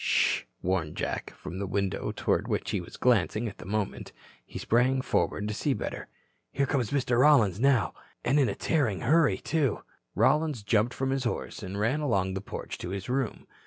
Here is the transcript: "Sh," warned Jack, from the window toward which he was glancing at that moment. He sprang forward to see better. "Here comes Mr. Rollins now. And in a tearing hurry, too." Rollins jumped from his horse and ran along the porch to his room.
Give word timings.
"Sh," 0.03 0.45
warned 0.63 0.95
Jack, 0.97 1.35
from 1.37 1.59
the 1.59 1.67
window 1.67 2.11
toward 2.11 2.47
which 2.47 2.71
he 2.71 2.81
was 2.81 2.97
glancing 2.97 3.47
at 3.47 3.59
that 3.59 3.67
moment. 3.67 4.11
He 4.43 4.57
sprang 4.57 4.99
forward 5.03 5.47
to 5.47 5.53
see 5.53 5.75
better. 5.75 6.07
"Here 6.51 6.65
comes 6.65 6.89
Mr. 6.89 7.19
Rollins 7.19 7.59
now. 7.59 7.93
And 8.25 8.39
in 8.39 8.49
a 8.49 8.55
tearing 8.55 9.01
hurry, 9.01 9.37
too." 9.37 9.83
Rollins 10.15 10.63
jumped 10.63 10.95
from 10.95 11.11
his 11.11 11.25
horse 11.25 11.61
and 11.61 11.79
ran 11.79 11.99
along 11.99 12.33
the 12.33 12.41
porch 12.41 12.79
to 12.79 12.89
his 12.89 13.09
room. 13.09 13.45